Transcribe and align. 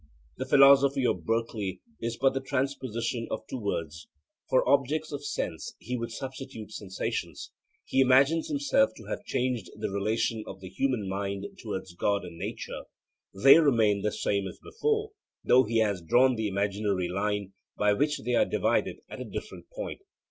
The 0.37 0.47
philosophy 0.47 1.05
of 1.05 1.25
Berkeley 1.27 1.79
is 2.01 2.17
but 2.17 2.33
the 2.33 2.41
transposition 2.41 3.27
of 3.29 3.45
two 3.45 3.59
words. 3.59 4.07
For 4.49 4.67
objects 4.67 5.11
of 5.11 5.23
sense 5.23 5.75
he 5.77 5.95
would 5.95 6.11
substitute 6.11 6.71
sensations. 6.71 7.51
He 7.85 8.01
imagines 8.01 8.47
himself 8.47 8.95
to 8.95 9.05
have 9.05 9.23
changed 9.25 9.69
the 9.77 9.91
relation 9.91 10.43
of 10.47 10.59
the 10.59 10.69
human 10.69 11.07
mind 11.07 11.45
towards 11.59 11.93
God 11.93 12.25
and 12.25 12.35
nature; 12.39 12.85
they 13.43 13.59
remain 13.59 14.01
the 14.01 14.11
same 14.11 14.47
as 14.47 14.57
before, 14.63 15.11
though 15.43 15.65
he 15.65 15.77
has 15.81 16.01
drawn 16.01 16.33
the 16.33 16.47
imaginary 16.47 17.07
line 17.07 17.53
by 17.77 17.93
which 17.93 18.21
they 18.25 18.33
are 18.33 18.45
divided 18.45 19.01
at 19.07 19.21
a 19.21 19.23
different 19.23 19.69
point. 19.69 20.01